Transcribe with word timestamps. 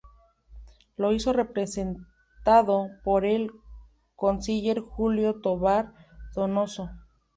Lo 0.97 1.13
hizo 1.13 1.31
representado 1.31 2.87
por 3.03 3.23
el 3.23 3.51
canciller 4.19 4.79
Julio 4.79 5.39
Tobar 5.41 5.93
Donoso. 6.33 6.89